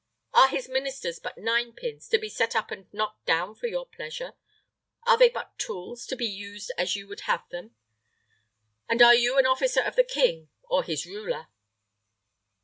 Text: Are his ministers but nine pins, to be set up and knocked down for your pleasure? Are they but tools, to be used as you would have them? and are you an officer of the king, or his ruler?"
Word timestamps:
Are 0.33 0.47
his 0.49 0.67
ministers 0.67 1.19
but 1.19 1.37
nine 1.37 1.73
pins, 1.73 2.07
to 2.09 2.17
be 2.17 2.27
set 2.27 2.55
up 2.55 2.71
and 2.71 2.91
knocked 2.91 3.23
down 3.27 3.53
for 3.53 3.67
your 3.67 3.85
pleasure? 3.85 4.33
Are 5.03 5.15
they 5.15 5.29
but 5.29 5.59
tools, 5.59 6.07
to 6.07 6.15
be 6.15 6.25
used 6.25 6.71
as 6.75 6.95
you 6.95 7.07
would 7.07 7.19
have 7.29 7.47
them? 7.49 7.75
and 8.89 8.99
are 9.03 9.13
you 9.13 9.37
an 9.37 9.45
officer 9.45 9.81
of 9.81 9.95
the 9.95 10.03
king, 10.03 10.49
or 10.63 10.81
his 10.83 11.05
ruler?" 11.05 11.49